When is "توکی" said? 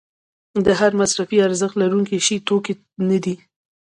2.47-2.73